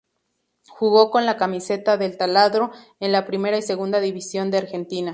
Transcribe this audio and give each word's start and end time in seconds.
Jugó 0.67 1.11
con 1.11 1.27
la 1.27 1.37
camiseta 1.37 1.95
del 1.95 2.17
"Taladro" 2.17 2.71
en 2.99 3.11
la 3.11 3.23
Primera 3.27 3.59
y 3.59 3.61
Segunda 3.61 3.99
división 3.99 4.49
de 4.49 4.57
Argentina. 4.57 5.09